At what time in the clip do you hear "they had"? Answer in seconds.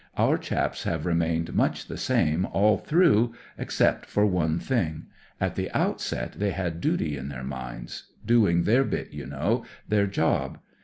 6.39-6.81